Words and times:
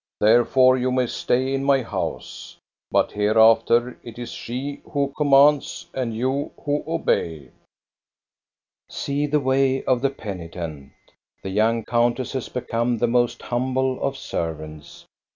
Therefore 0.19 0.77
you 0.79 0.91
may 0.91 1.05
stay 1.05 1.53
in 1.53 1.63
my 1.63 1.83
house. 1.83 2.57
But 2.89 3.11
hereafter 3.11 3.99
it 4.01 4.17
is 4.17 4.31
she 4.31 4.81
who 4.85 5.13
commands, 5.15 5.85
and 5.93 6.15
you 6.15 6.51
who 6.65 6.83
obey." 6.87 7.51
See 8.89 9.27
the 9.27 9.39
way 9.39 9.83
of 9.83 10.01
the 10.01 10.09
penitent! 10.09 10.93
The 11.43 11.51
young 11.51 11.83
countess 11.85 12.33
has 12.33 12.49
become 12.49 12.97
the 12.97 13.05
most 13.05 13.43
humble 13.43 14.01
of 14.01 14.17
servants. 14.17 15.05